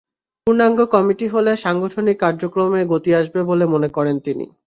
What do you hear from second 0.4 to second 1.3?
পূর্ণাঙ্গ কমিটি